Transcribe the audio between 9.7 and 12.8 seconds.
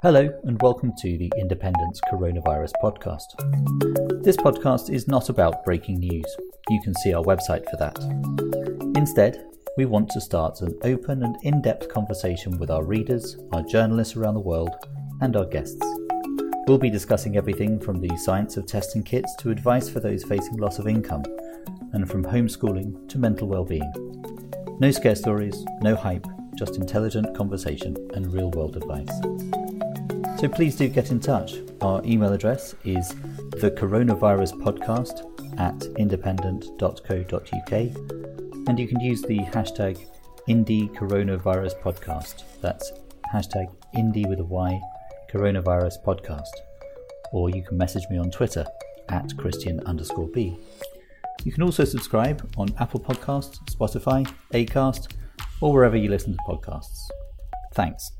we want to start an open and in depth conversation with